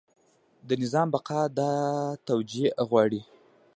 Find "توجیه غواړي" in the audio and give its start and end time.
2.27-3.21